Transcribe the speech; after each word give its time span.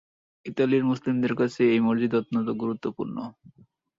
ইতালির 0.45 0.83
মুসলিমদের 0.85 1.33
কাছে 1.35 1.61
এই 1.73 1.79
মসজিদ 1.79 2.11
অত্যন্ত 2.15 2.47
গুরুত্বপূর্ণ। 2.61 3.15